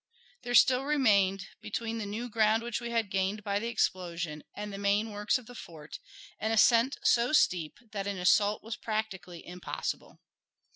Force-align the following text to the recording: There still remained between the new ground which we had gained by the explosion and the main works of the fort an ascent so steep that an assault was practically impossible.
There 0.41 0.55
still 0.55 0.83
remained 0.85 1.45
between 1.61 1.99
the 1.99 2.07
new 2.07 2.27
ground 2.27 2.63
which 2.63 2.81
we 2.81 2.89
had 2.89 3.11
gained 3.11 3.43
by 3.43 3.59
the 3.59 3.67
explosion 3.67 4.41
and 4.55 4.73
the 4.73 4.79
main 4.79 5.11
works 5.11 5.37
of 5.37 5.45
the 5.45 5.53
fort 5.53 5.99
an 6.39 6.51
ascent 6.51 6.97
so 7.03 7.33
steep 7.33 7.77
that 7.91 8.07
an 8.07 8.17
assault 8.17 8.63
was 8.63 8.75
practically 8.75 9.45
impossible. 9.45 10.19